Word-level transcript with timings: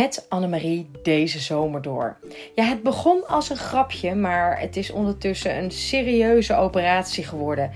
met 0.00 0.26
Annemarie 0.28 0.90
deze 1.02 1.38
zomer 1.38 1.82
door. 1.82 2.16
Ja, 2.54 2.64
het 2.64 2.82
begon 2.82 3.26
als 3.26 3.50
een 3.50 3.56
grapje, 3.56 4.14
maar 4.14 4.60
het 4.60 4.76
is 4.76 4.90
ondertussen 4.90 5.56
een 5.56 5.70
serieuze 5.70 6.54
operatie 6.54 7.24
geworden. 7.24 7.70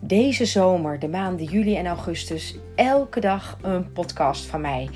Deze 0.00 0.44
zomer, 0.44 0.98
de 0.98 1.08
maanden 1.08 1.46
juli 1.46 1.76
en 1.76 1.86
augustus, 1.86 2.56
elke 2.74 3.20
dag 3.20 3.58
een 3.62 3.92
podcast 3.92 4.44
van 4.44 4.60
mij. 4.60 4.88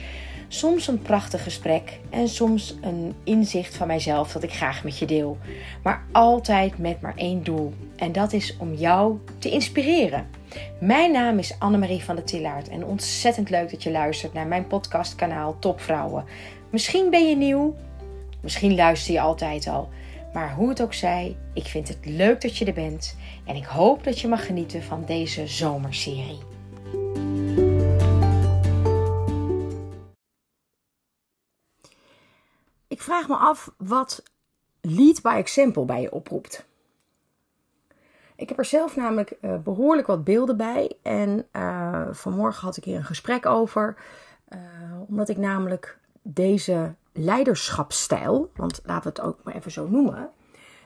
Soms 0.49 0.89
een 0.89 1.03
prachtig 1.03 1.43
gesprek 1.43 1.99
en 2.11 2.29
soms 2.29 2.77
een 2.81 3.15
inzicht 3.25 3.77
van 3.77 3.87
mijzelf 3.87 4.33
dat 4.33 4.43
ik 4.43 4.53
graag 4.53 4.85
met 4.85 4.99
je 4.99 5.07
deel. 5.07 5.39
Maar 5.83 6.05
altijd 6.13 6.79
met 6.79 7.01
maar 7.01 7.17
één 7.17 7.45
doel. 7.45 7.73
En 7.97 8.13
dat 8.13 8.33
is 8.33 8.57
om 8.59 8.75
jou 8.75 9.19
te 9.39 9.51
inspireren. 9.51 10.27
Mijn 10.81 11.13
naam 11.13 11.39
is 11.39 11.57
Annemarie 11.59 12.05
van 12.05 12.17
der 12.17 12.25
Tillaert 12.25 12.69
en 12.69 12.85
ontzettend 12.85 13.51
leuk 13.51 13.71
dat 13.71 13.83
je 13.83 13.91
luistert 13.91 14.33
naar 14.33 14.47
mijn 14.47 14.67
podcastkanaal 14.67 15.57
Topvrouwen. 15.59 16.25
Misschien 16.71 17.11
ben 17.11 17.29
je 17.29 17.37
nieuw, 17.37 17.77
misschien 18.43 18.75
luister 18.75 19.15
je 19.15 19.21
altijd 19.21 19.67
al. 19.67 19.89
Maar 20.33 20.55
hoe 20.55 20.69
het 20.69 20.83
ook 20.83 20.95
zij, 20.95 21.37
ik 21.55 21.65
vind 21.65 21.89
het 21.89 21.99
leuk 22.07 22.41
dat 22.41 22.57
je 22.57 22.65
er 22.65 22.73
bent 22.73 23.17
en 23.47 23.57
ik 23.57 23.65
hoop 23.65 24.05
dat 24.05 24.21
je 24.21 24.29
mag 24.29 24.47
genieten 24.47 24.83
van 24.83 25.05
deze 25.05 25.47
zomerserie. 25.47 26.39
Ik 32.89 33.03
vraag 33.03 33.29
me 33.29 33.37
af 33.37 33.73
wat 33.77 34.23
lead 34.81 35.23
by 35.23 35.35
example 35.37 35.85
bij 35.85 36.01
je 36.01 36.13
oproept. 36.13 36.67
Ik 38.37 38.49
heb 38.49 38.59
er 38.59 38.65
zelf 38.65 38.97
namelijk 38.97 39.37
uh, 39.41 39.57
behoorlijk 39.57 40.07
wat 40.07 40.25
beelden 40.25 40.57
bij. 40.57 40.93
En 41.03 41.47
uh, 41.53 42.07
vanmorgen 42.11 42.65
had 42.65 42.77
ik 42.77 42.85
hier 42.85 42.97
een 42.97 43.05
gesprek 43.05 43.47
over. 43.47 43.97
Uh, 44.49 44.61
omdat 45.09 45.29
ik 45.29 45.37
namelijk 45.37 45.99
deze 46.35 46.95
leiderschapsstijl, 47.13 48.51
want 48.57 48.81
laten 48.85 49.03
we 49.03 49.09
het 49.09 49.21
ook 49.21 49.39
maar 49.45 49.55
even 49.55 49.71
zo 49.71 49.89
noemen, 49.89 50.31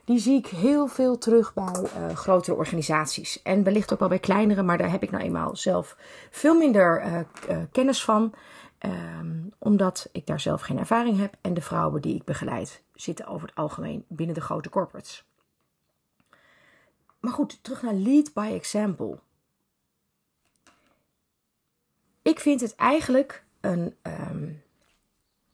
die 0.04 0.18
zie 0.18 0.38
ik 0.38 0.46
heel 0.46 0.86
veel 0.86 1.18
terug 1.18 1.54
bij 1.54 1.88
grotere 2.14 2.56
organisaties. 2.56 3.42
En 3.42 3.62
wellicht 3.62 3.92
ook 3.92 3.98
wel 3.98 4.08
bij 4.08 4.18
kleinere, 4.18 4.62
maar 4.62 4.78
daar 4.78 4.90
heb 4.90 5.02
ik 5.02 5.10
nou 5.10 5.24
eenmaal 5.24 5.56
zelf 5.56 5.96
veel 6.30 6.58
minder 6.58 7.26
kennis 7.72 8.04
van. 8.04 8.34
Um, 8.84 9.52
omdat 9.58 10.08
ik 10.12 10.26
daar 10.26 10.40
zelf 10.40 10.60
geen 10.60 10.78
ervaring 10.78 11.18
heb. 11.18 11.36
En 11.40 11.54
de 11.54 11.60
vrouwen 11.60 12.02
die 12.02 12.14
ik 12.14 12.24
begeleid 12.24 12.82
zitten 12.94 13.26
over 13.26 13.48
het 13.48 13.56
algemeen 13.56 14.04
binnen 14.08 14.34
de 14.34 14.40
grote 14.40 14.68
corporates. 14.68 15.24
Maar 17.20 17.32
goed, 17.32 17.58
terug 17.62 17.82
naar 17.82 17.94
lead 17.94 18.32
by 18.32 18.50
example. 18.54 19.18
Ik 22.22 22.40
vind 22.40 22.60
het 22.60 22.74
eigenlijk 22.74 23.44
een, 23.60 23.96
um, 24.02 24.61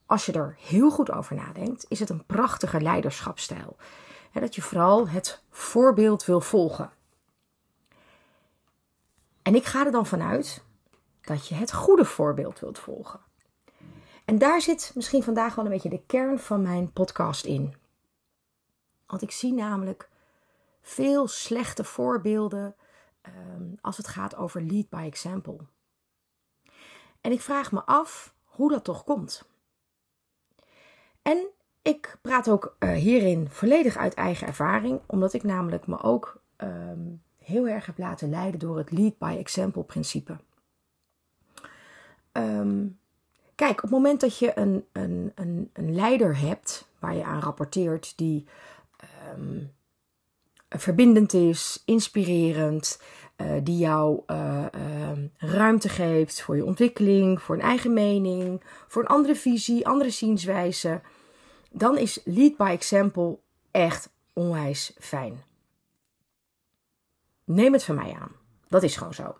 als 0.09 0.25
je 0.25 0.31
er 0.31 0.55
heel 0.59 0.89
goed 0.91 1.11
over 1.11 1.35
nadenkt, 1.35 1.85
is 1.87 1.99
het 1.99 2.09
een 2.09 2.25
prachtige 2.25 2.81
leiderschapstijl. 2.81 3.77
dat 4.33 4.55
je 4.55 4.61
vooral 4.61 5.09
het 5.09 5.43
voorbeeld 5.49 6.25
wil 6.25 6.41
volgen. 6.41 6.91
En 9.41 9.55
ik 9.55 9.65
ga 9.65 9.85
er 9.85 9.91
dan 9.91 10.05
vanuit 10.05 10.63
dat 11.21 11.47
je 11.47 11.55
het 11.55 11.73
goede 11.73 12.05
voorbeeld 12.05 12.59
wilt 12.59 12.79
volgen. 12.79 13.19
En 14.25 14.37
daar 14.37 14.61
zit 14.61 14.91
misschien 14.95 15.23
vandaag 15.23 15.55
wel 15.55 15.65
een 15.65 15.71
beetje 15.71 15.89
de 15.89 16.03
kern 16.05 16.39
van 16.39 16.61
mijn 16.61 16.91
podcast 16.91 17.45
in. 17.45 17.75
Want 19.05 19.21
ik 19.21 19.31
zie 19.31 19.53
namelijk 19.53 20.09
veel 20.81 21.27
slechte 21.27 21.83
voorbeelden 21.83 22.75
um, 23.21 23.77
als 23.81 23.97
het 23.97 24.07
gaat 24.07 24.35
over 24.35 24.61
lead 24.61 24.89
by 24.89 25.03
example. 25.05 25.57
En 27.21 27.31
ik 27.31 27.41
vraag 27.41 27.71
me 27.71 27.83
af 27.85 28.33
hoe 28.43 28.69
dat 28.69 28.83
toch 28.83 29.03
komt. 29.03 29.48
En 31.21 31.47
ik 31.81 32.17
praat 32.21 32.49
ook 32.49 32.75
uh, 32.79 32.91
hierin 32.91 33.47
volledig 33.49 33.97
uit 33.97 34.13
eigen 34.13 34.47
ervaring, 34.47 34.99
omdat 35.05 35.33
ik 35.33 35.43
namelijk 35.43 35.87
me 35.87 36.01
ook 36.01 36.41
um, 36.57 37.21
heel 37.37 37.67
erg 37.67 37.85
heb 37.85 37.97
laten 37.97 38.29
leiden 38.29 38.59
door 38.59 38.77
het 38.77 38.91
lead 38.91 39.17
by 39.17 39.35
example 39.39 39.83
principe. 39.83 40.37
Um, 42.33 42.99
kijk, 43.55 43.75
op 43.75 43.81
het 43.81 43.91
moment 43.91 44.21
dat 44.21 44.37
je 44.37 44.51
een, 44.55 44.85
een, 44.91 45.31
een, 45.35 45.69
een 45.73 45.95
leider 45.95 46.37
hebt 46.37 46.89
waar 46.99 47.15
je 47.15 47.23
aan 47.23 47.41
rapporteert, 47.41 48.17
die 48.17 48.47
um, 49.35 49.71
verbindend 50.69 51.33
is, 51.33 51.81
inspirerend, 51.85 53.01
uh, 53.37 53.51
die 53.63 53.77
jou 53.77 54.21
uh, 54.27 54.65
ruimte 55.37 55.89
geeft 55.89 56.41
voor 56.41 56.55
je 56.55 56.65
ontwikkeling, 56.65 57.41
voor 57.41 57.55
een 57.55 57.61
eigen 57.61 57.93
mening, 57.93 58.63
voor 58.87 59.01
een 59.01 59.07
andere 59.07 59.35
visie, 59.35 59.87
andere 59.87 60.09
zienswijze, 60.09 61.01
dan 61.69 61.97
is 61.97 62.21
lead 62.23 62.57
by 62.57 62.69
example 62.71 63.39
echt 63.71 64.09
onwijs 64.33 64.93
fijn. 64.99 65.43
Neem 67.43 67.73
het 67.73 67.83
van 67.83 67.95
mij 67.95 68.17
aan. 68.19 68.31
Dat 68.67 68.83
is 68.83 68.95
gewoon 68.95 69.13
zo. 69.13 69.37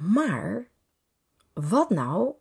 Maar 0.00 0.68
wat 1.52 1.90
nou 1.90 2.34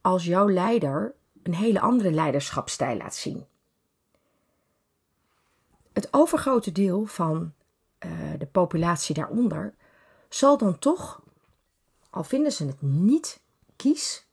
als 0.00 0.24
jouw 0.24 0.50
leider 0.50 1.14
een 1.42 1.54
hele 1.54 1.80
andere 1.80 2.12
leiderschapstijl 2.12 2.96
laat 2.96 3.14
zien? 3.14 3.46
Het 5.92 6.08
overgrote 6.10 6.72
deel 6.72 7.06
van 7.06 7.52
uh, 8.06 8.32
de 8.38 8.46
populatie 8.46 9.14
daaronder 9.14 9.74
zal 10.28 10.58
dan 10.58 10.78
toch, 10.78 11.22
al 12.10 12.24
vinden 12.24 12.52
ze 12.52 12.66
het 12.66 12.82
niet 12.82 13.40
kies, 13.76 14.27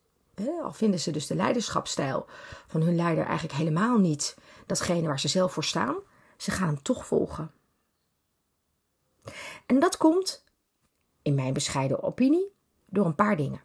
al 0.63 0.73
vinden 0.73 0.99
ze 0.99 1.11
dus 1.11 1.27
de 1.27 1.35
leiderschapstijl 1.35 2.25
van 2.67 2.81
hun 2.81 2.95
leider 2.95 3.25
eigenlijk 3.25 3.57
helemaal 3.57 3.97
niet 3.97 4.37
datgene 4.65 5.07
waar 5.07 5.19
ze 5.19 5.27
zelf 5.27 5.53
voor 5.53 5.63
staan, 5.63 5.95
ze 6.37 6.51
gaan 6.51 6.67
hem 6.67 6.81
toch 6.81 7.05
volgen. 7.05 7.51
En 9.65 9.79
dat 9.79 9.97
komt, 9.97 10.43
in 11.21 11.35
mijn 11.35 11.53
bescheiden 11.53 12.03
opinie, 12.03 12.53
door 12.85 13.05
een 13.05 13.15
paar 13.15 13.37
dingen. 13.37 13.61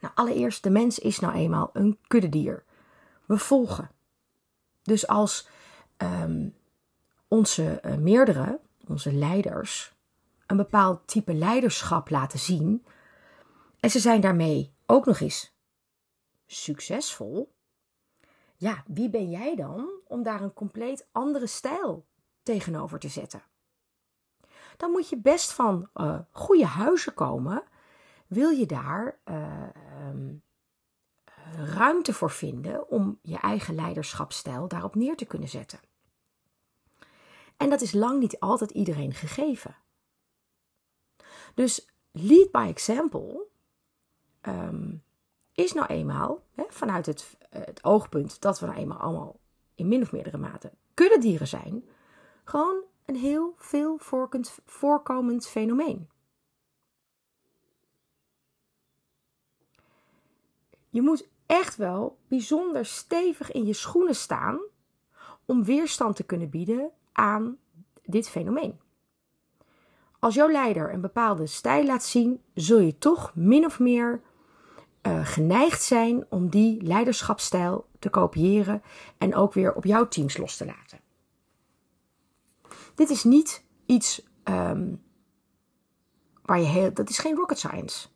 Nou, 0.00 0.14
allereerst, 0.14 0.62
de 0.62 0.70
mens 0.70 0.98
is 0.98 1.20
nou 1.20 1.34
eenmaal 1.34 1.70
een 1.72 1.98
kuddedier. 2.06 2.64
We 3.26 3.38
volgen. 3.38 3.90
Dus 4.82 5.06
als 5.06 5.48
um, 5.96 6.54
onze 7.28 7.80
uh, 7.84 7.94
meerdere, 7.94 8.60
onze 8.86 9.12
leiders, 9.12 9.92
een 10.46 10.56
bepaald 10.56 11.06
type 11.06 11.34
leiderschap 11.34 12.10
laten 12.10 12.38
zien, 12.38 12.84
en 13.80 13.90
ze 13.90 13.98
zijn 13.98 14.20
daarmee 14.20 14.72
ook 14.90 15.06
nog 15.06 15.20
eens 15.20 15.54
succesvol, 16.46 17.54
ja, 18.56 18.84
wie 18.86 19.10
ben 19.10 19.30
jij 19.30 19.56
dan 19.56 19.90
om 20.04 20.22
daar 20.22 20.40
een 20.40 20.52
compleet 20.52 21.08
andere 21.12 21.46
stijl 21.46 22.06
tegenover 22.42 22.98
te 22.98 23.08
zetten? 23.08 23.42
Dan 24.76 24.90
moet 24.90 25.08
je 25.08 25.16
best 25.16 25.52
van 25.52 25.90
uh, 25.94 26.18
goede 26.30 26.66
huizen 26.66 27.14
komen 27.14 27.62
wil 28.26 28.50
je 28.50 28.66
daar 28.66 29.20
uh, 29.24 29.68
um, 30.08 30.42
ruimte 31.56 32.12
voor 32.12 32.30
vinden 32.30 32.88
om 32.88 33.18
je 33.22 33.38
eigen 33.38 33.74
leiderschapstijl 33.74 34.68
daarop 34.68 34.94
neer 34.94 35.16
te 35.16 35.24
kunnen 35.24 35.48
zetten. 35.48 35.80
En 37.56 37.70
dat 37.70 37.80
is 37.80 37.92
lang 37.92 38.20
niet 38.20 38.40
altijd 38.40 38.70
iedereen 38.70 39.14
gegeven. 39.14 39.76
Dus 41.54 41.88
lead 42.10 42.50
by 42.50 42.66
example 42.68 43.48
um, 44.48 45.02
is 45.52 45.72
nou 45.72 45.86
eenmaal, 45.86 46.44
hè, 46.54 46.64
vanuit 46.68 47.06
het, 47.06 47.36
het, 47.50 47.84
oogpunt 47.84 48.40
dat 48.40 48.60
we 48.60 48.66
nou 48.66 48.78
eenmaal 48.78 48.98
allemaal 48.98 49.40
in 49.74 49.88
min 49.88 50.02
of 50.02 50.12
meerdere 50.12 50.38
mate 50.38 50.72
kuddedieren 50.94 51.48
zijn, 51.48 51.84
gewoon 52.44 52.84
een 53.04 53.16
heel 53.16 53.54
veel 53.56 53.98
voorkomend 54.64 55.46
fenomeen. 55.46 56.08
Je 60.90 61.02
moet 61.02 61.28
echt 61.46 61.76
wel 61.76 62.18
bijzonder 62.28 62.86
stevig 62.86 63.52
in 63.52 63.66
je 63.66 63.72
schoenen 63.72 64.14
staan 64.14 64.60
om 65.44 65.64
weerstand 65.64 66.16
te 66.16 66.22
kunnen 66.22 66.50
bieden 66.50 66.90
aan 67.12 67.58
dit 68.04 68.28
fenomeen. 68.28 68.80
Als 70.18 70.34
jouw 70.34 70.50
leider 70.50 70.92
een 70.92 71.00
bepaalde 71.00 71.46
stijl 71.46 71.84
laat 71.84 72.04
zien, 72.04 72.42
zul 72.54 72.78
je 72.78 72.98
toch 72.98 73.34
min 73.34 73.64
of 73.64 73.78
meer 73.78 74.22
uh, 75.02 75.26
geneigd 75.26 75.82
zijn 75.82 76.26
om 76.28 76.48
die 76.48 76.82
leiderschapsstijl 76.82 77.88
te 77.98 78.10
kopiëren 78.10 78.82
en 79.18 79.34
ook 79.34 79.52
weer 79.52 79.74
op 79.74 79.84
jouw 79.84 80.08
teams 80.08 80.36
los 80.36 80.56
te 80.56 80.64
laten. 80.64 81.00
Dit 82.94 83.10
is 83.10 83.24
niet 83.24 83.64
iets 83.86 84.22
um, 84.44 85.02
waar 86.42 86.58
je 86.58 86.66
heel. 86.66 86.94
Dat 86.94 87.08
is 87.08 87.18
geen 87.18 87.36
rocket 87.36 87.58
science. 87.58 88.08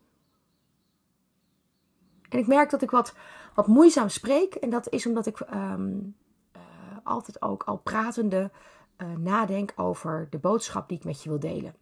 En 2.29 2.39
ik 2.39 2.47
merk 2.47 2.71
dat 2.71 2.83
ik 2.83 2.91
wat, 2.91 3.15
wat 3.55 3.67
moeizaam 3.67 4.09
spreek. 4.09 4.55
En 4.55 4.71
dat 4.71 4.89
is 4.89 5.07
omdat 5.07 5.27
ik 5.27 5.41
um, 5.41 6.17
uh, 6.57 6.63
altijd 7.05 7.43
ook 7.43 7.63
al 7.63 7.77
pratende 7.77 8.51
uh, 8.99 9.17
nadenk 9.17 9.73
over 9.77 10.27
de 10.31 10.39
boodschap 10.39 10.89
die 10.89 10.99
ik 10.99 11.05
met 11.05 11.23
je 11.23 11.29
wil 11.29 11.41
delen. 11.41 11.75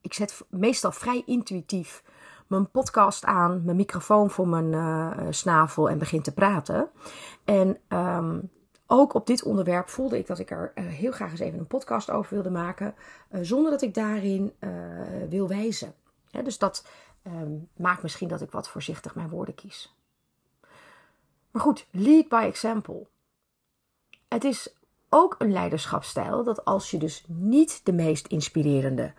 Ik 0.00 0.12
zet 0.14 0.44
meestal 0.50 0.92
vrij 0.92 1.22
intuïtief 1.26 2.02
mijn 2.48 2.70
podcast 2.70 3.24
aan, 3.24 3.64
mijn 3.64 3.76
microfoon 3.76 4.30
voor 4.30 4.48
mijn 4.48 4.72
uh, 4.72 5.26
snavel 5.30 5.90
en 5.90 5.98
begin 5.98 6.22
te 6.22 6.34
praten. 6.34 6.90
En 7.44 7.78
um, 7.88 8.50
ook 8.86 9.14
op 9.14 9.26
dit 9.26 9.42
onderwerp 9.42 9.88
voelde 9.88 10.18
ik 10.18 10.26
dat 10.26 10.38
ik 10.38 10.50
er 10.50 10.72
uh, 10.74 10.86
heel 10.86 11.12
graag 11.12 11.30
eens 11.30 11.40
even 11.40 11.58
een 11.58 11.66
podcast 11.66 12.10
over 12.10 12.34
wilde 12.34 12.50
maken, 12.50 12.94
zonder 13.40 13.70
dat 13.70 13.82
ik 13.82 13.94
daarin 13.94 14.52
wil 15.28 15.48
wijzen. 15.48 15.94
dus 16.42 16.58
dat 16.58 16.86
um, 17.22 17.68
maakt 17.76 18.02
misschien 18.02 18.28
dat 18.28 18.40
ik 18.40 18.50
wat 18.50 18.68
voorzichtig 18.68 19.14
mijn 19.14 19.28
woorden 19.28 19.54
kies. 19.54 19.96
Maar 21.50 21.62
goed, 21.62 21.86
lead 21.90 22.28
by 22.28 22.44
example. 22.46 23.06
Het 24.28 24.44
is 24.44 24.76
ook 25.08 25.34
een 25.38 25.52
leiderschapsstijl 25.52 26.44
dat 26.44 26.64
als 26.64 26.90
je 26.90 26.98
dus 26.98 27.24
niet 27.26 27.80
de 27.84 27.92
meest 27.92 28.26
inspirerende 28.26 29.12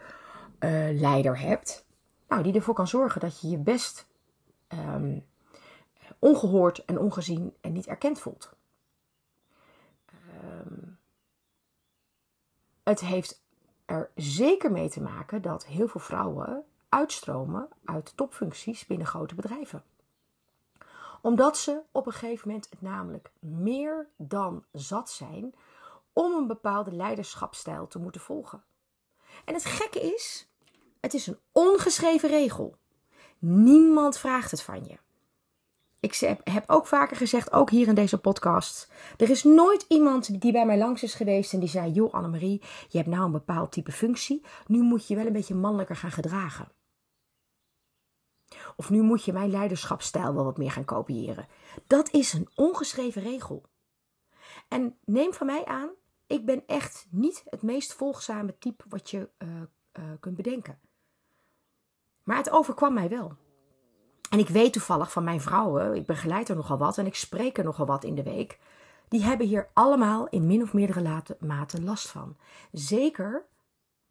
leider 0.92 1.40
hebt, 1.40 1.88
nou, 2.30 2.44
die 2.44 2.54
ervoor 2.54 2.74
kan 2.74 2.88
zorgen 2.88 3.22
dat 3.22 3.42
je 3.42 3.50
je 3.50 3.58
best 3.58 4.08
um, 4.68 5.26
ongehoord 6.20 6.86
en 6.86 7.00
ongezien 7.00 7.54
en 7.62 7.72
niet 7.72 7.88
erkend 7.88 8.20
voelt. 8.20 8.54
Um, 10.44 11.00
het 12.84 13.00
heeft 13.00 13.44
er 13.86 14.10
zeker 14.16 14.72
mee 14.72 14.90
te 14.90 15.02
maken 15.02 15.42
dat 15.42 15.66
heel 15.66 15.88
veel 15.88 16.02
vrouwen 16.02 16.64
uitstromen 16.90 17.68
uit 17.86 18.18
topfuncties 18.18 18.86
binnen 18.86 19.08
grote 19.08 19.36
bedrijven 19.36 19.84
omdat 21.22 21.58
ze 21.58 21.82
op 21.92 22.06
een 22.06 22.12
gegeven 22.12 22.48
moment 22.48 22.70
namelijk 22.80 23.32
meer 23.40 24.08
dan 24.16 24.66
zat 24.72 25.10
zijn 25.10 25.56
om 26.14 26.34
een 26.34 26.48
bepaalde 26.48 26.92
leiderschapsstijl 26.92 27.88
te 27.88 28.00
moeten 28.00 28.22
volgen. 28.22 28.64
En 29.46 29.54
het 29.54 29.66
gekke 29.66 30.14
is, 30.16 30.49
het 31.00 31.14
is 31.14 31.28
een 31.28 31.40
ongeschreven 31.52 32.30
regel. 32.30 32.76
Niemand 33.40 34.18
vraagt 34.18 34.52
het 34.52 34.62
van 34.62 34.86
je. 34.86 34.98
Ik 36.00 36.40
heb 36.44 36.64
ook 36.70 36.88
vaker 36.88 37.18
gezegd, 37.18 37.52
ook 37.52 37.70
hier 37.70 37.88
in 37.88 37.96
deze 37.96 38.18
podcast. 38.18 38.92
Er 39.18 39.30
is 39.30 39.44
nooit 39.44 39.86
iemand 39.88 40.42
die 40.42 40.52
bij 40.52 40.66
mij 40.66 40.78
langs 40.78 41.04
is 41.04 41.14
geweest 41.14 41.54
en 41.54 41.60
die 41.60 41.70
zei: 41.70 41.92
Joh, 41.92 42.14
Annemarie, 42.14 42.62
je 42.90 42.98
hebt 42.98 43.10
nou 43.10 43.24
een 43.24 43.32
bepaald 43.32 43.72
type 43.72 43.92
functie. 43.92 44.46
Nu 44.68 44.82
moet 44.82 45.08
je 45.08 45.16
wel 45.16 45.26
een 45.26 45.34
beetje 45.34 45.56
mannelijker 45.56 45.96
gaan 45.96 46.12
gedragen. 46.12 46.72
Of 48.76 48.90
nu 48.90 49.02
moet 49.02 49.26
je 49.26 49.34
mijn 49.34 49.50
leiderschapsstijl 49.50 50.34
wel 50.34 50.44
wat 50.44 50.58
meer 50.58 50.72
gaan 50.72 50.86
kopiëren. 50.86 51.48
Dat 51.88 52.12
is 52.12 52.34
een 52.34 52.50
ongeschreven 52.56 53.22
regel. 53.22 53.66
En 54.68 54.98
neem 55.06 55.34
van 55.34 55.46
mij 55.46 55.66
aan, 55.66 55.90
ik 56.28 56.46
ben 56.46 56.64
echt 56.68 57.08
niet 57.10 57.44
het 57.46 57.62
meest 57.62 57.94
volgzame 57.94 58.58
type 58.58 58.84
wat 58.90 59.10
je 59.10 59.30
uh, 59.38 59.50
uh, 60.00 60.04
kunt 60.20 60.36
bedenken. 60.36 60.80
Maar 62.30 62.38
het 62.38 62.50
overkwam 62.50 62.94
mij 62.94 63.10
wel. 63.10 63.36
En 64.30 64.40
ik 64.40 64.48
weet 64.48 64.74
toevallig 64.74 65.12
van 65.12 65.24
mijn 65.24 65.42
vrouwen, 65.42 65.96
ik 65.96 66.06
begeleid 66.06 66.50
er 66.50 66.56
nogal 66.56 66.78
wat 66.78 66.98
en 66.98 67.06
ik 67.06 67.16
spreek 67.16 67.58
er 67.58 67.64
nogal 67.64 67.86
wat 67.86 68.04
in 68.04 68.16
de 68.16 68.24
week. 68.24 68.60
Die 69.08 69.24
hebben 69.24 69.48
hier 69.48 69.70
allemaal 69.74 70.28
in 70.28 70.48
min 70.48 70.62
of 70.62 70.74
meerdere 70.74 71.24
mate 71.40 71.82
last 71.82 72.08
van. 72.10 72.38
Zeker 72.72 73.46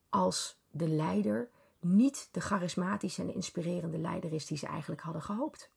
als 0.08 0.60
de 0.70 0.88
leider 0.88 1.50
niet 1.80 2.28
de 2.32 2.40
charismatische 2.40 3.22
en 3.22 3.34
inspirerende 3.34 3.98
leider 3.98 4.32
is 4.32 4.46
die 4.46 4.58
ze 4.58 4.66
eigenlijk 4.66 5.00
hadden 5.00 5.22
gehoopt. 5.22 5.70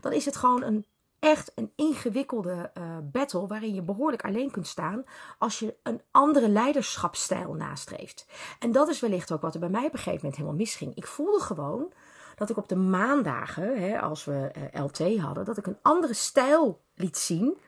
Dan 0.00 0.12
is 0.12 0.24
het 0.24 0.36
gewoon 0.36 0.62
een 0.62 0.86
echt 1.18 1.52
een 1.54 1.72
ingewikkelde 1.76 2.70
uh, 2.78 2.84
battle 3.02 3.46
waarin 3.46 3.74
je 3.74 3.82
behoorlijk 3.82 4.24
alleen 4.24 4.50
kunt 4.50 4.66
staan 4.66 5.04
als 5.38 5.58
je 5.58 5.74
een 5.82 6.00
andere 6.10 6.48
leiderschapsstijl 6.48 7.54
nastreeft. 7.54 8.26
En 8.58 8.72
dat 8.72 8.88
is 8.88 9.00
wellicht 9.00 9.32
ook 9.32 9.40
wat 9.40 9.54
er 9.54 9.60
bij 9.60 9.68
mij 9.68 9.86
op 9.86 9.92
een 9.92 9.98
gegeven 9.98 10.16
moment 10.16 10.36
helemaal 10.36 10.58
misging. 10.58 10.94
Ik 10.94 11.06
voelde 11.06 11.40
gewoon 11.40 11.92
dat 12.34 12.50
ik 12.50 12.56
op 12.56 12.68
de 12.68 12.76
maandagen, 12.76 13.80
hè, 13.82 14.00
als 14.00 14.24
we 14.24 14.50
uh, 14.74 14.84
LT 14.84 15.18
hadden, 15.18 15.44
dat 15.44 15.56
ik 15.56 15.66
een 15.66 15.78
andere 15.82 16.14
stijl 16.14 16.80
liet 16.94 17.18
zien 17.18 17.58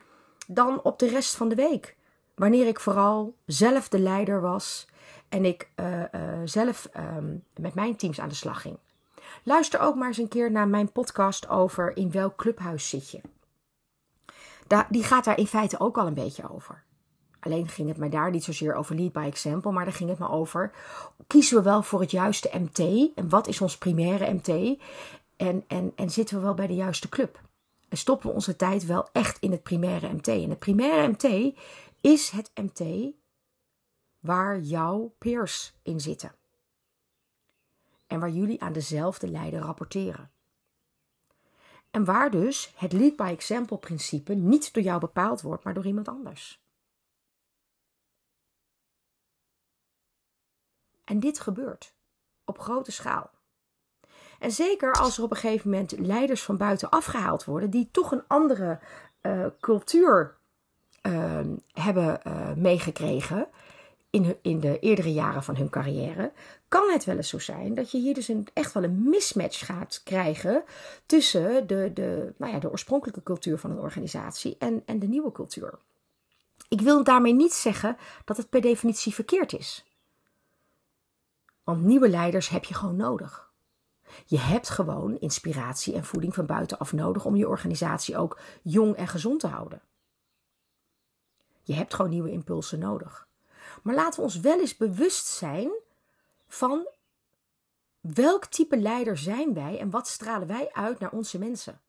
dan 0.47 0.81
op 0.83 0.99
de 0.99 1.07
rest 1.07 1.35
van 1.35 1.49
de 1.49 1.55
week. 1.55 1.95
Wanneer 2.35 2.67
ik 2.67 2.79
vooral 2.79 3.35
zelf 3.45 3.89
de 3.89 3.99
leider 3.99 4.41
was 4.41 4.87
en 5.29 5.45
ik 5.45 5.69
uh, 5.75 6.03
zelf 6.45 6.89
um, 7.17 7.43
met 7.55 7.73
mijn 7.73 7.95
teams 7.95 8.19
aan 8.19 8.29
de 8.29 8.35
slag 8.35 8.61
ging. 8.61 8.77
Luister 9.43 9.79
ook 9.79 9.95
maar 9.95 10.07
eens 10.07 10.17
een 10.17 10.27
keer 10.27 10.51
naar 10.51 10.67
mijn 10.67 10.91
podcast 10.91 11.49
over 11.49 11.97
in 11.97 12.11
welk 12.11 12.35
clubhuis 12.35 12.89
zit 12.89 13.09
je. 13.09 13.21
Die 14.89 15.03
gaat 15.03 15.23
daar 15.23 15.37
in 15.37 15.47
feite 15.47 15.79
ook 15.79 15.97
al 15.97 16.07
een 16.07 16.13
beetje 16.13 16.49
over. 16.49 16.83
Alleen 17.39 17.67
ging 17.67 17.87
het 17.87 17.97
mij 17.97 18.09
daar 18.09 18.31
niet 18.31 18.43
zozeer 18.43 18.73
over 18.73 18.95
lead 18.95 19.11
by 19.11 19.25
example, 19.25 19.71
maar 19.71 19.85
daar 19.85 19.93
ging 19.93 20.09
het 20.09 20.19
me 20.19 20.29
over: 20.29 20.71
kiezen 21.27 21.57
we 21.57 21.63
wel 21.63 21.83
voor 21.83 21.99
het 21.99 22.11
juiste 22.11 22.49
MT? 22.53 22.79
En 23.15 23.29
wat 23.29 23.47
is 23.47 23.61
ons 23.61 23.77
primaire 23.77 24.33
MT? 24.33 24.79
En, 25.37 25.63
en, 25.67 25.91
en 25.95 26.09
zitten 26.09 26.35
we 26.37 26.43
wel 26.43 26.53
bij 26.53 26.67
de 26.67 26.75
juiste 26.75 27.09
club? 27.09 27.41
En 27.89 27.97
stoppen 27.97 28.29
we 28.29 28.35
onze 28.35 28.55
tijd 28.55 28.85
wel 28.85 29.09
echt 29.11 29.39
in 29.39 29.51
het 29.51 29.63
primaire 29.63 30.13
MT? 30.13 30.27
En 30.27 30.49
het 30.49 30.59
primaire 30.59 31.07
MT 31.07 31.55
is 32.01 32.29
het 32.29 32.51
MT 32.55 33.13
waar 34.19 34.59
jouw 34.59 35.13
peers 35.17 35.73
in 35.83 35.99
zitten. 35.99 36.35
En 38.07 38.19
waar 38.19 38.29
jullie 38.29 38.61
aan 38.61 38.73
dezelfde 38.73 39.27
leider 39.27 39.59
rapporteren. 39.59 40.31
En 41.97 42.05
waar 42.05 42.31
dus 42.31 42.73
het 42.75 42.93
lead 42.93 43.15
by 43.15 43.23
example 43.23 43.77
principe 43.77 44.33
niet 44.33 44.73
door 44.73 44.83
jou 44.83 44.99
bepaald 44.99 45.41
wordt, 45.41 45.63
maar 45.63 45.73
door 45.73 45.85
iemand 45.85 46.07
anders. 46.07 46.61
En 51.03 51.19
dit 51.19 51.39
gebeurt 51.39 51.95
op 52.45 52.59
grote 52.59 52.91
schaal. 52.91 53.29
En 54.39 54.51
zeker 54.51 54.93
als 54.93 55.17
er 55.17 55.23
op 55.23 55.31
een 55.31 55.37
gegeven 55.37 55.69
moment 55.69 55.91
leiders 55.91 56.43
van 56.43 56.57
buiten 56.57 56.89
afgehaald 56.89 57.45
worden, 57.45 57.69
die 57.69 57.89
toch 57.91 58.11
een 58.11 58.27
andere 58.27 58.79
uh, 59.21 59.45
cultuur 59.59 60.37
uh, 61.01 61.39
hebben 61.71 62.19
uh, 62.27 62.53
meegekregen 62.53 63.47
in, 64.41 64.59
de 64.59 64.79
eerdere 64.79 65.13
jaren 65.13 65.43
van 65.43 65.55
hun 65.55 65.69
carrière, 65.69 66.31
kan 66.67 66.91
het 66.91 67.03
wel 67.05 67.15
eens 67.15 67.29
zo 67.29 67.39
zijn 67.39 67.73
dat 67.73 67.91
je 67.91 67.97
hier 67.97 68.13
dus 68.13 68.27
een, 68.27 68.47
echt 68.53 68.73
wel 68.73 68.83
een 68.83 69.09
mismatch 69.09 69.65
gaat 69.65 70.01
krijgen 70.03 70.63
tussen 71.05 71.67
de, 71.67 71.91
de, 71.93 72.33
nou 72.37 72.53
ja, 72.53 72.59
de 72.59 72.71
oorspronkelijke 72.71 73.23
cultuur 73.23 73.57
van 73.57 73.71
een 73.71 73.79
organisatie 73.79 74.55
en, 74.59 74.83
en 74.85 74.99
de 74.99 75.07
nieuwe 75.07 75.31
cultuur. 75.31 75.79
Ik 76.69 76.81
wil 76.81 77.03
daarmee 77.03 77.33
niet 77.33 77.53
zeggen 77.53 77.97
dat 78.25 78.37
het 78.37 78.49
per 78.49 78.61
definitie 78.61 79.13
verkeerd 79.13 79.53
is. 79.53 79.85
Want 81.63 81.83
nieuwe 81.83 82.09
leiders 82.09 82.49
heb 82.49 82.63
je 82.63 82.73
gewoon 82.73 82.95
nodig. 82.95 83.51
Je 84.25 84.39
hebt 84.39 84.69
gewoon 84.69 85.19
inspiratie 85.19 85.93
en 85.93 86.05
voeding 86.05 86.33
van 86.33 86.45
buitenaf 86.45 86.93
nodig 86.93 87.25
om 87.25 87.35
je 87.35 87.47
organisatie 87.47 88.17
ook 88.17 88.39
jong 88.61 88.95
en 88.95 89.07
gezond 89.07 89.39
te 89.39 89.47
houden. 89.47 89.81
Je 91.63 91.73
hebt 91.73 91.93
gewoon 91.93 92.11
nieuwe 92.11 92.31
impulsen 92.31 92.79
nodig. 92.79 93.26
Maar 93.87 93.95
laten 93.95 94.19
we 94.19 94.25
ons 94.25 94.39
wel 94.39 94.59
eens 94.59 94.77
bewust 94.77 95.25
zijn 95.25 95.71
van 96.47 96.87
welk 97.99 98.45
type 98.45 98.77
leider 98.77 99.17
zijn 99.17 99.53
wij 99.53 99.79
en 99.79 99.89
wat 99.89 100.07
stralen 100.07 100.47
wij 100.47 100.73
uit 100.73 100.99
naar 100.99 101.11
onze 101.11 101.39
mensen. 101.39 101.81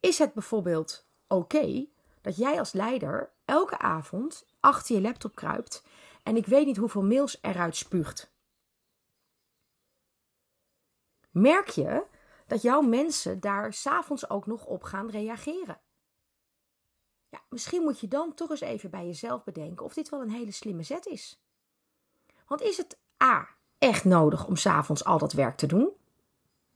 Is 0.00 0.18
het 0.18 0.32
bijvoorbeeld 0.32 1.08
oké 1.26 1.86
dat 2.20 2.36
jij 2.36 2.58
als 2.58 2.72
leider 2.72 3.32
elke 3.44 3.78
avond 3.78 4.46
achter 4.60 4.94
je 4.94 5.00
laptop 5.00 5.34
kruipt 5.34 5.84
en 6.22 6.36
ik 6.36 6.46
weet 6.46 6.66
niet 6.66 6.76
hoeveel 6.76 7.02
mails 7.02 7.38
eruit 7.42 7.76
spuugt? 7.76 8.32
Merk 11.30 11.68
je 11.68 12.06
dat 12.46 12.62
jouw 12.62 12.80
mensen 12.80 13.40
daar 13.40 13.72
s'avonds 13.72 14.30
ook 14.30 14.46
nog 14.46 14.66
op 14.66 14.82
gaan 14.82 15.10
reageren? 15.10 15.80
Ja, 17.28 17.40
misschien 17.48 17.82
moet 17.82 18.00
je 18.00 18.08
dan 18.08 18.34
toch 18.34 18.50
eens 18.50 18.60
even 18.60 18.90
bij 18.90 19.06
jezelf 19.06 19.44
bedenken 19.44 19.84
of 19.84 19.94
dit 19.94 20.08
wel 20.08 20.20
een 20.20 20.30
hele 20.30 20.52
slimme 20.52 20.82
zet 20.82 21.06
is. 21.06 21.42
Want 22.46 22.62
is 22.62 22.76
het 22.76 22.98
A 23.22 23.48
echt 23.78 24.04
nodig 24.04 24.46
om 24.46 24.56
s'avonds 24.56 25.04
al 25.04 25.18
dat 25.18 25.32
werk 25.32 25.56
te 25.56 25.66
doen? 25.66 25.90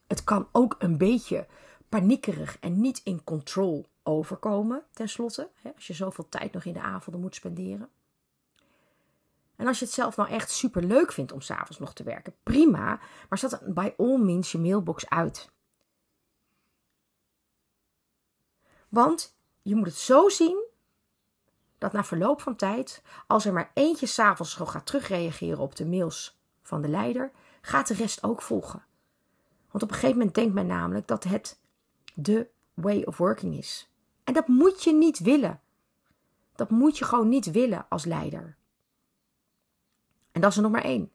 Het 0.06 0.24
kan 0.24 0.48
ook 0.52 0.76
een 0.78 0.98
beetje 0.98 1.46
paniekerig 1.88 2.58
en 2.58 2.80
niet 2.80 3.00
in 3.04 3.24
control 3.24 3.86
overkomen, 4.02 4.84
tenslotte, 4.90 5.50
hè, 5.54 5.70
als 5.74 5.86
je 5.86 5.92
zoveel 5.92 6.28
tijd 6.28 6.52
nog 6.52 6.64
in 6.64 6.72
de 6.72 6.80
avonden 6.80 7.20
moet 7.20 7.34
spenderen. 7.34 7.90
En 9.56 9.66
als 9.66 9.78
je 9.78 9.84
het 9.84 9.94
zelf 9.94 10.16
nou 10.16 10.28
echt 10.28 10.50
super 10.50 10.84
leuk 10.84 11.12
vindt 11.12 11.32
om 11.32 11.40
s'avonds 11.40 11.78
nog 11.78 11.92
te 11.92 12.02
werken, 12.02 12.34
prima, 12.42 13.00
maar 13.28 13.38
zet 13.38 13.50
dan 13.50 13.74
bij 13.74 13.94
all 13.96 14.18
means 14.18 14.52
je 14.52 14.58
mailbox 14.58 15.08
uit. 15.08 15.50
Want 18.88 19.36
je 19.62 19.74
moet 19.74 19.86
het 19.86 19.96
zo 19.96 20.28
zien 20.28 20.64
dat 21.78 21.92
na 21.92 22.04
verloop 22.04 22.40
van 22.40 22.56
tijd, 22.56 23.02
als 23.26 23.44
er 23.44 23.52
maar 23.52 23.70
eentje 23.74 24.06
s'avonds 24.06 24.54
gaat 24.54 24.86
terugreageren 24.86 25.58
op 25.58 25.76
de 25.76 25.86
mails 25.86 26.38
van 26.62 26.82
de 26.82 26.88
leider, 26.88 27.30
gaat 27.60 27.88
de 27.88 27.94
rest 27.94 28.22
ook 28.22 28.42
volgen. 28.42 28.84
Want 29.70 29.84
op 29.84 29.88
een 29.88 29.94
gegeven 29.94 30.16
moment 30.16 30.34
denkt 30.34 30.54
men 30.54 30.66
namelijk 30.66 31.06
dat 31.06 31.24
het 31.24 31.60
de 32.14 32.48
way 32.74 33.02
of 33.02 33.16
working 33.16 33.56
is. 33.56 33.90
En 34.24 34.34
dat 34.34 34.48
moet 34.48 34.82
je 34.82 34.92
niet 34.92 35.18
willen. 35.18 35.60
Dat 36.54 36.70
moet 36.70 36.98
je 36.98 37.04
gewoon 37.04 37.28
niet 37.28 37.50
willen 37.50 37.86
als 37.88 38.04
leider. 38.04 38.56
En 40.32 40.40
dat 40.40 40.50
is 40.50 40.56
er 40.56 40.62
nog 40.62 40.72
maar 40.72 40.84
één. 40.84 41.10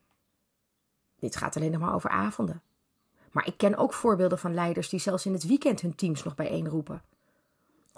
Dit 1.18 1.36
gaat 1.36 1.56
alleen 1.56 1.70
nog 1.70 1.80
maar 1.80 1.94
over 1.94 2.10
avonden. 2.10 2.62
Maar 3.30 3.46
ik 3.46 3.56
ken 3.56 3.76
ook 3.76 3.92
voorbeelden 3.92 4.38
van 4.38 4.54
leiders 4.54 4.88
die 4.88 5.00
zelfs 5.00 5.26
in 5.26 5.32
het 5.32 5.46
weekend 5.46 5.80
hun 5.80 5.94
teams 5.94 6.22
nog 6.22 6.34
bijeenroepen. 6.34 7.02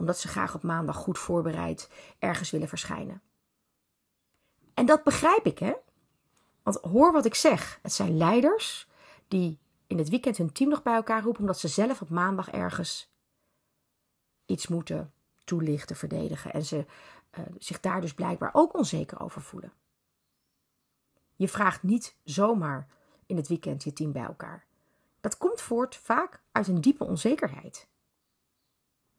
Omdat 0.01 0.19
ze 0.19 0.29
graag 0.29 0.55
op 0.55 0.63
maandag 0.63 0.97
goed 0.97 1.19
voorbereid 1.19 1.91
ergens 2.19 2.51
willen 2.51 2.69
verschijnen. 2.69 3.23
En 4.75 4.87
dat 4.87 5.05
begrijp 5.05 5.47
ik, 5.47 5.59
hè? 5.59 5.73
Want 6.63 6.77
hoor 6.77 7.13
wat 7.13 7.25
ik 7.25 7.35
zeg. 7.35 7.79
Het 7.83 7.93
zijn 7.93 8.17
leiders 8.17 8.89
die 9.29 9.59
in 9.87 9.99
het 9.99 10.09
weekend 10.09 10.37
hun 10.37 10.53
team 10.53 10.71
nog 10.71 10.83
bij 10.83 10.95
elkaar 10.95 11.23
roepen 11.23 11.41
omdat 11.41 11.59
ze 11.59 11.69
zelf 11.69 12.01
op 12.01 12.09
maandag 12.09 12.51
ergens 12.51 13.13
iets 14.47 14.67
moeten 14.67 15.13
toelichten, 15.45 15.97
verdedigen 15.97 16.53
en 16.53 16.65
ze 16.65 16.87
uh, 17.39 17.45
zich 17.59 17.81
daar 17.81 18.01
dus 18.01 18.15
blijkbaar 18.15 18.51
ook 18.53 18.75
onzeker 18.75 19.21
over 19.21 19.43
voelen. 19.43 19.73
Je 21.37 21.49
vraagt 21.49 21.83
niet 21.83 22.17
zomaar 22.25 22.89
in 23.27 23.37
het 23.37 23.49
weekend 23.49 23.85
je 23.85 23.93
team 23.93 24.13
bij 24.13 24.25
elkaar. 24.25 24.65
Dat 25.21 25.37
komt 25.37 25.61
voort 25.61 25.97
vaak 25.97 26.43
uit 26.53 26.69
een 26.69 26.81
diepe 26.81 27.05
onzekerheid. 27.05 27.89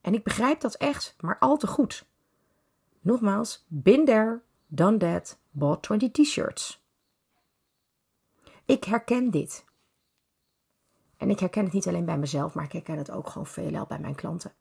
En 0.01 0.13
ik 0.13 0.23
begrijp 0.23 0.59
dat 0.59 0.75
echt, 0.75 1.15
maar 1.19 1.39
al 1.39 1.57
te 1.57 1.67
goed. 1.67 2.05
Nogmaals, 3.01 3.65
been 3.67 4.05
there, 4.05 4.41
done 4.67 4.97
that, 4.97 5.39
bought 5.51 5.83
20 5.83 6.11
t-shirts. 6.11 6.83
Ik 8.65 8.83
herken 8.83 9.31
dit. 9.31 9.65
En 11.17 11.29
ik 11.29 11.39
herken 11.39 11.63
het 11.63 11.73
niet 11.73 11.87
alleen 11.87 12.05
bij 12.05 12.17
mezelf, 12.17 12.53
maar 12.53 12.65
ik 12.65 12.71
herken 12.71 12.97
het 12.97 13.11
ook 13.11 13.29
gewoon 13.29 13.47
veelal 13.47 13.85
bij 13.85 13.99
mijn 13.99 14.15
klanten. 14.15 14.53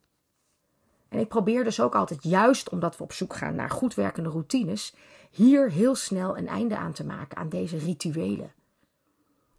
En 1.09 1.18
ik 1.18 1.28
probeer 1.28 1.64
dus 1.64 1.80
ook 1.80 1.94
altijd, 1.94 2.23
juist 2.23 2.68
omdat 2.68 2.97
we 2.97 3.02
op 3.02 3.12
zoek 3.12 3.35
gaan 3.35 3.54
naar 3.54 3.70
goed 3.70 3.94
werkende 3.94 4.28
routines, 4.28 4.94
hier 5.30 5.70
heel 5.70 5.94
snel 5.94 6.38
een 6.38 6.49
einde 6.49 6.76
aan 6.76 6.92
te 6.92 7.04
maken 7.04 7.37
aan 7.37 7.49
deze 7.49 7.78
rituelen. 7.78 8.54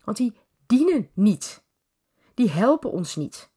Want 0.03 0.17
die 0.17 0.33
dienen 0.65 1.09
niet. 1.13 1.63
Die 2.33 2.49
helpen 2.49 2.91
ons 2.91 3.15
niet. 3.15 3.50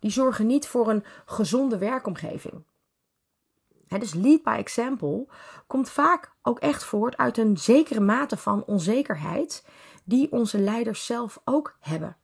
Die 0.00 0.10
zorgen 0.10 0.46
niet 0.46 0.66
voor 0.66 0.88
een 0.88 1.04
gezonde 1.26 1.78
werkomgeving. 1.78 2.64
dus 3.88 4.14
lead 4.14 4.42
by 4.42 4.56
example 4.58 5.26
komt 5.66 5.90
vaak 5.90 6.32
ook 6.42 6.58
echt 6.58 6.84
voort 6.84 7.16
uit 7.16 7.38
een 7.38 7.58
zekere 7.58 8.00
mate 8.00 8.36
van 8.36 8.64
onzekerheid 8.64 9.64
die 10.04 10.32
onze 10.32 10.58
leiders 10.58 11.06
zelf 11.06 11.40
ook 11.44 11.76
hebben. 11.80 12.16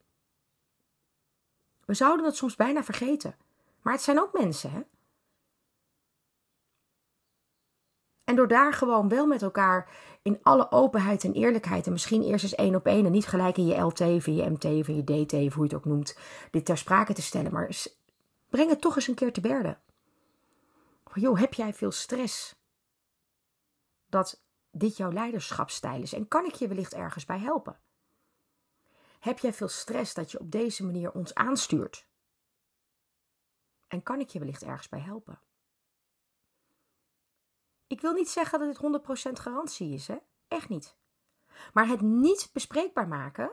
We 1.85 1.95
zouden 1.95 2.27
het 2.27 2.37
soms 2.37 2.57
bijna 2.57 2.85
vergeten, 2.85 3.37
maar 3.83 3.93
het 3.93 4.03
zijn 4.03 4.21
ook 4.21 4.33
mensen. 4.33 4.71
Hè? 4.71 4.81
En 8.27 8.37
door 8.37 8.49
daar 8.49 8.73
gewoon 8.73 9.09
wel 9.09 9.27
met 9.27 9.43
elkaar 9.43 9.89
in 10.23 10.39
alle 10.43 10.71
openheid 10.71 11.25
en 11.25 11.33
eerlijkheid, 11.33 11.87
en 11.87 11.93
misschien 11.93 12.23
eerst 12.23 12.45
eens 12.45 12.55
één 12.55 12.75
op 12.75 12.87
één 12.87 13.07
en 13.07 13.13
niet 13.13 13.27
gelijk 13.27 13.57
in 13.57 13.67
je 13.67 13.81
LT, 13.81 14.01
of 14.01 14.27
je 14.27 14.51
MT, 14.51 14.65
of 14.65 14.87
je 14.87 15.05
DT, 15.05 15.33
of 15.33 15.55
hoe 15.55 15.67
je 15.67 15.71
het 15.71 15.75
ook 15.75 15.85
noemt, 15.85 16.19
dit 16.51 16.65
ter 16.65 16.79
sprake 16.79 17.13
te 17.13 17.23
stellen, 17.23 17.53
maar 17.53 17.87
breng 18.49 18.71
het 18.71 18.81
toch 18.81 18.97
eens 18.97 19.09
een 19.09 19.15
keer 19.15 19.33
te 19.33 19.41
berde. 19.41 19.79
Joh, 21.15 21.39
heb 21.39 21.55
jij 21.55 21.75
veel 21.75 21.91
stress 21.91 22.55
dat 24.07 24.43
dit 24.71 24.97
jouw 24.97 25.13
leiderschapsstijl 25.13 26.03
is? 26.03 26.13
En 26.13 26.29
kan 26.29 26.45
ik 26.45 26.55
je 26.55 26.69
wellicht 26.69 26.95
ergens 26.95 27.25
bij 27.25 27.39
helpen? 27.39 27.81
Heb 29.19 29.39
jij 29.39 29.53
veel 29.53 29.69
stress 29.69 30.15
dat 30.15 30.31
je 30.31 30.41
op 30.41 30.51
deze 30.51 30.85
manier 30.85 31.13
ons 31.13 31.35
aanstuurt? 31.35 32.07
En 33.89 34.03
kan 34.03 34.21
ik 34.21 34.29
je 34.29 34.39
wellicht 34.39 34.63
ergens 34.63 34.89
bij 34.89 35.01
helpen? 35.01 35.41
Ik 37.87 38.01
wil 38.01 38.13
niet 38.13 38.29
zeggen 38.29 38.59
dat 38.59 38.69
dit 38.69 39.31
100% 39.31 39.33
garantie 39.33 39.93
is, 39.93 40.09
hè? 40.09 40.17
Echt 40.49 40.69
niet. 40.69 40.97
Maar 41.73 41.89
het 41.89 42.01
niet 42.01 42.51
bespreekbaar 42.53 43.09
maken 43.09 43.53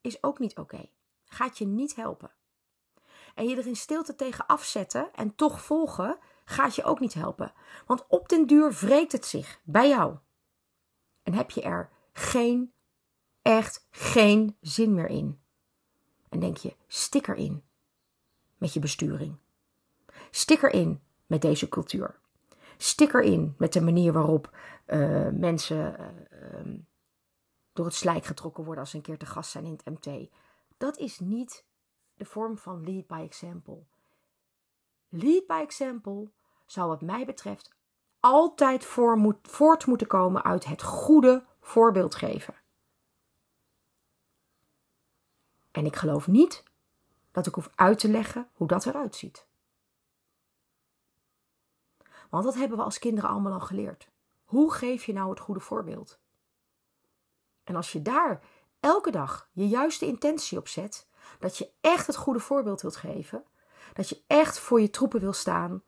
is 0.00 0.22
ook 0.22 0.38
niet 0.38 0.58
oké. 0.58 0.88
Gaat 1.24 1.58
je 1.58 1.66
niet 1.66 1.94
helpen. 1.94 2.30
En 3.34 3.48
je 3.48 3.56
er 3.56 3.66
in 3.66 3.76
stilte 3.76 4.14
tegen 4.14 4.46
afzetten 4.46 5.14
en 5.14 5.34
toch 5.34 5.62
volgen, 5.62 6.18
gaat 6.44 6.74
je 6.74 6.84
ook 6.84 7.00
niet 7.00 7.14
helpen. 7.14 7.52
Want 7.86 8.06
op 8.08 8.28
den 8.28 8.46
duur 8.46 8.72
wreekt 8.72 9.12
het 9.12 9.26
zich 9.26 9.60
bij 9.64 9.88
jou. 9.88 10.16
En 11.22 11.34
heb 11.34 11.50
je 11.50 11.62
er 11.62 11.90
geen, 12.12 12.72
echt 13.42 13.86
geen 13.90 14.56
zin 14.60 14.94
meer 14.94 15.08
in. 15.08 15.40
En 16.28 16.40
denk 16.40 16.56
je, 16.56 16.76
stik 16.86 17.26
erin 17.26 17.64
met 18.58 18.72
je 18.72 18.80
besturing. 18.80 19.36
Stik 20.30 20.62
erin 20.62 21.02
met 21.26 21.42
deze 21.42 21.68
cultuur. 21.68 22.18
Stik 22.76 23.12
erin 23.12 23.54
met 23.58 23.72
de 23.72 23.80
manier 23.80 24.12
waarop 24.12 24.56
uh, 24.86 25.28
mensen 25.28 26.00
uh, 26.00 26.58
um, 26.58 26.86
door 27.72 27.84
het 27.84 27.94
slijk 27.94 28.24
getrokken 28.24 28.64
worden 28.64 28.82
als 28.82 28.90
ze 28.90 28.96
een 28.96 29.02
keer 29.02 29.18
te 29.18 29.26
gast 29.26 29.50
zijn 29.50 29.64
in 29.64 29.80
het 29.82 29.84
MT. 29.84 30.28
Dat 30.76 30.98
is 30.98 31.18
niet 31.18 31.64
de 32.14 32.24
vorm 32.24 32.58
van 32.58 32.84
lead 32.84 33.06
by 33.06 33.22
example. 33.24 33.84
Lead 35.08 35.46
by 35.46 35.60
example 35.62 36.30
zou 36.66 36.88
wat 36.88 37.00
mij 37.00 37.26
betreft 37.26 37.74
altijd 38.20 38.84
voor 38.84 39.16
moet, 39.16 39.36
voort 39.42 39.86
moeten 39.86 40.06
komen 40.06 40.44
uit 40.44 40.64
het 40.64 40.82
goede 40.82 41.44
voorbeeld 41.60 42.14
geven. 42.14 42.54
En 45.70 45.86
ik 45.86 45.96
geloof 45.96 46.26
niet 46.26 46.64
dat 47.32 47.46
ik 47.46 47.54
hoef 47.54 47.70
uit 47.74 47.98
te 47.98 48.08
leggen 48.08 48.48
hoe 48.52 48.66
dat 48.66 48.86
eruit 48.86 49.16
ziet. 49.16 49.46
Want 52.30 52.44
dat 52.44 52.54
hebben 52.54 52.78
we 52.78 52.84
als 52.84 52.98
kinderen 52.98 53.30
allemaal 53.30 53.52
al 53.52 53.60
geleerd. 53.60 54.08
Hoe 54.44 54.72
geef 54.72 55.04
je 55.04 55.12
nou 55.12 55.30
het 55.30 55.40
goede 55.40 55.60
voorbeeld? 55.60 56.18
En 57.64 57.76
als 57.76 57.92
je 57.92 58.02
daar 58.02 58.42
elke 58.80 59.10
dag 59.10 59.48
je 59.52 59.68
juiste 59.68 60.06
intentie 60.06 60.58
op 60.58 60.68
zet, 60.68 61.08
dat 61.38 61.58
je 61.58 61.70
echt 61.80 62.06
het 62.06 62.16
goede 62.16 62.40
voorbeeld 62.40 62.82
wilt 62.82 62.96
geven, 62.96 63.44
dat 63.92 64.08
je 64.08 64.22
echt 64.26 64.58
voor 64.58 64.80
je 64.80 64.90
troepen 64.90 65.20
wil 65.20 65.32
staan, 65.32 65.82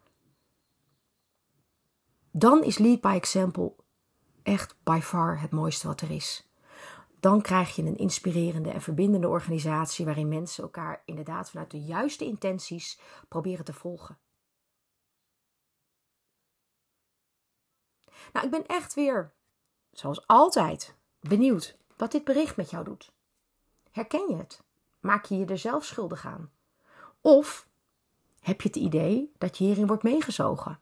dan 2.31 2.63
is 2.63 2.79
Lead 2.79 3.01
by 3.01 3.15
Example 3.17 3.75
echt 4.43 4.77
by 4.83 5.01
far 5.03 5.41
het 5.41 5.51
mooiste 5.51 5.87
wat 5.87 6.01
er 6.01 6.11
is. 6.11 6.51
Dan 7.21 7.43
krijg 7.43 7.77
je 7.77 7.83
een 7.83 7.97
inspirerende 7.97 8.71
en 8.71 8.81
verbindende 8.81 9.29
organisatie 9.29 10.05
waarin 10.05 10.29
mensen 10.29 10.63
elkaar 10.63 11.03
inderdaad 11.05 11.51
vanuit 11.51 11.71
de 11.71 11.81
juiste 11.81 12.25
intenties 12.25 13.01
proberen 13.29 13.65
te 13.65 13.73
volgen. 13.73 14.19
Nou, 18.33 18.47
ik 18.47 18.51
ben 18.51 18.67
echt 18.67 18.95
weer, 18.95 19.33
zoals 19.93 20.27
altijd, 20.27 20.95
benieuwd 21.21 21.77
wat 21.97 22.13
dit 22.13 22.25
bericht 22.25 22.57
met 22.57 22.71
jou 22.71 22.85
doet. 22.85 23.13
Herken 23.91 24.29
je 24.29 24.37
het? 24.37 24.63
Maak 25.01 25.25
je 25.25 25.37
je 25.37 25.47
er 25.47 25.59
zelf 25.59 25.85
schuldig 25.85 26.27
aan? 26.27 26.51
Of 27.21 27.69
heb 28.41 28.61
je 28.61 28.69
het 28.69 28.77
idee 28.77 29.33
dat 29.39 29.59
je 29.59 29.65
hierin 29.65 29.87
wordt 29.87 30.03
meegezogen? 30.03 30.81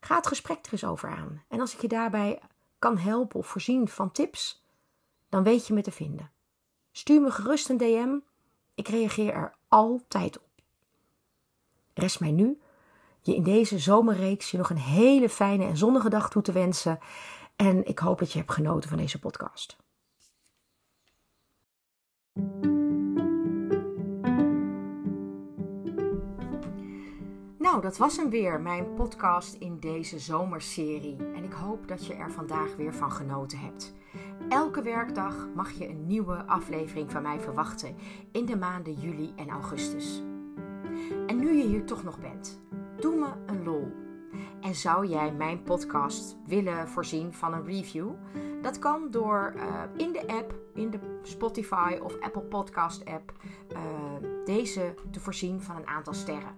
Ga 0.00 0.16
het 0.16 0.26
gesprek 0.26 0.66
er 0.66 0.72
eens 0.72 0.84
over 0.84 1.08
aan. 1.08 1.44
En 1.48 1.60
als 1.60 1.74
ik 1.74 1.80
je 1.80 1.88
daarbij 1.88 2.40
kan 2.78 2.98
helpen 2.98 3.38
of 3.38 3.46
voorzien 3.46 3.88
van 3.88 4.12
tips, 4.12 4.64
dan 5.28 5.42
weet 5.42 5.66
je 5.66 5.74
me 5.74 5.82
te 5.82 5.92
vinden. 5.92 6.30
Stuur 6.92 7.20
me 7.20 7.30
gerust 7.30 7.68
een 7.68 7.76
DM. 7.76 8.18
Ik 8.74 8.88
reageer 8.88 9.32
er 9.32 9.54
altijd 9.68 10.38
op. 10.38 10.48
Rest 11.94 12.20
mij 12.20 12.30
nu 12.30 12.60
je 13.22 13.34
in 13.34 13.42
deze 13.42 13.78
zomerreeks 13.78 14.50
je 14.50 14.56
nog 14.56 14.70
een 14.70 14.76
hele 14.76 15.28
fijne 15.28 15.64
en 15.64 15.76
zonnige 15.76 16.08
dag 16.08 16.30
toe 16.30 16.42
te 16.42 16.52
wensen. 16.52 16.98
En 17.56 17.86
ik 17.86 17.98
hoop 17.98 18.18
dat 18.18 18.32
je 18.32 18.38
hebt 18.38 18.52
genoten 18.52 18.88
van 18.88 18.98
deze 18.98 19.18
podcast. 19.18 19.76
Nou, 27.58 27.80
dat 27.80 27.96
was 27.96 28.16
hem 28.16 28.30
weer, 28.30 28.60
mijn 28.60 28.94
podcast 28.94 29.54
in 29.54 29.80
deze 29.80 30.18
zomerserie. 30.18 31.16
En 31.34 31.44
ik 31.44 31.52
hoop 31.52 31.88
dat 31.88 32.06
je 32.06 32.14
er 32.14 32.30
vandaag 32.30 32.76
weer 32.76 32.94
van 32.94 33.12
genoten 33.12 33.58
hebt. 33.58 33.92
Elke 34.48 34.82
werkdag 34.82 35.48
mag 35.54 35.70
je 35.70 35.88
een 35.88 36.06
nieuwe 36.06 36.46
aflevering 36.46 37.10
van 37.10 37.22
mij 37.22 37.40
verwachten 37.40 37.96
in 38.32 38.46
de 38.46 38.56
maanden 38.56 38.94
juli 38.94 39.32
en 39.36 39.48
augustus. 39.48 40.22
En 41.26 41.38
nu 41.38 41.56
je 41.56 41.66
hier 41.66 41.84
toch 41.84 42.02
nog 42.02 42.18
bent, 42.18 42.60
doe 43.02 43.16
me 43.16 43.28
een 43.46 43.64
lol. 43.64 43.92
En 44.60 44.74
zou 44.74 45.06
jij 45.06 45.32
mijn 45.32 45.62
podcast 45.62 46.36
willen 46.46 46.88
voorzien 46.88 47.34
van 47.34 47.52
een 47.52 47.64
review? 47.64 48.10
Dat 48.62 48.78
kan 48.78 49.10
door 49.10 49.52
uh, 49.56 49.82
in 49.96 50.12
de 50.12 50.26
app, 50.26 50.54
in 50.74 50.90
de 50.90 50.98
Spotify 51.22 51.98
of 52.02 52.20
Apple 52.20 52.42
Podcast 52.42 53.04
app, 53.04 53.32
uh, 53.72 53.78
deze 54.44 54.94
te 55.10 55.20
voorzien 55.20 55.60
van 55.60 55.76
een 55.76 55.86
aantal 55.86 56.14
sterren. 56.14 56.54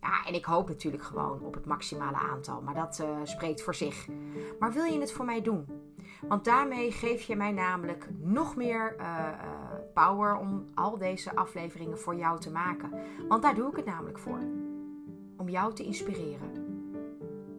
Ja, 0.00 0.24
en 0.26 0.34
ik 0.34 0.44
hoop 0.44 0.68
natuurlijk 0.68 1.02
gewoon 1.02 1.40
op 1.40 1.54
het 1.54 1.66
maximale 1.66 2.16
aantal, 2.16 2.62
maar 2.62 2.74
dat 2.74 2.98
uh, 3.02 3.08
spreekt 3.24 3.62
voor 3.62 3.74
zich. 3.74 4.06
Maar 4.58 4.72
wil 4.72 4.84
je 4.84 5.00
het 5.00 5.12
voor 5.12 5.24
mij 5.24 5.42
doen? 5.42 5.66
Want 6.28 6.44
daarmee 6.44 6.92
geef 6.92 7.22
je 7.22 7.36
mij 7.36 7.52
namelijk 7.52 8.08
nog 8.18 8.56
meer 8.56 8.96
power 9.94 10.36
om 10.36 10.64
al 10.74 10.98
deze 10.98 11.36
afleveringen 11.36 11.98
voor 11.98 12.16
jou 12.16 12.40
te 12.40 12.50
maken. 12.50 12.90
Want 13.28 13.42
daar 13.42 13.54
doe 13.54 13.70
ik 13.70 13.76
het 13.76 13.86
namelijk 13.86 14.18
voor 14.18 14.38
om 15.40 15.48
jou 15.48 15.74
te 15.74 15.84
inspireren. 15.84 16.50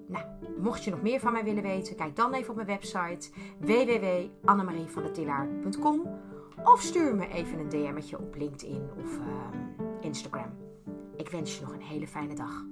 Nou, 0.08 0.26
mocht 0.58 0.84
je 0.84 0.92
nog 0.92 1.02
meer 1.02 1.20
van 1.20 1.32
mij 1.32 1.44
willen 1.44 1.64
weten, 1.64 1.96
kijk 1.96 2.16
dan 2.16 2.34
even 2.34 2.50
op 2.50 2.56
mijn 2.56 2.68
website 2.68 3.30
www.annemarievandetillaar.com 3.60 6.20
of 6.64 6.82
stuur 6.82 7.16
me 7.16 7.28
even 7.28 7.60
een 7.60 7.70
DM'tje 7.70 8.20
op 8.20 8.36
LinkedIn 8.36 8.90
of 8.98 9.18
ehm, 9.18 9.58
Instagram. 10.02 10.52
Ik 11.16 11.30
wens 11.30 11.58
je 11.58 11.62
nog 11.62 11.74
een 11.74 11.82
hele 11.82 12.08
fijne 12.08 12.36
dag. 12.36 12.64